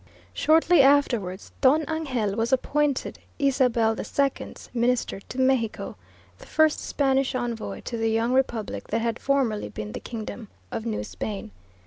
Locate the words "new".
10.87-11.03